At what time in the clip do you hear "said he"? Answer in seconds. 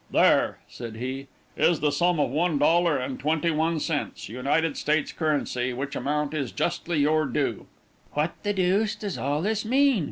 0.67-1.27